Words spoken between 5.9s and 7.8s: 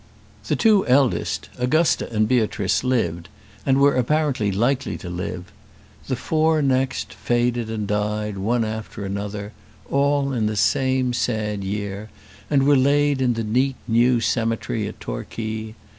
The four next faded